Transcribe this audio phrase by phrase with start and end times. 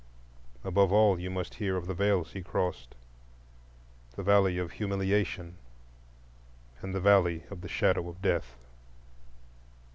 [0.63, 5.57] Above all, you must hear of the vales he crossed,—the Valley of Humiliation
[6.81, 8.55] and the Valley of the Shadow of Death.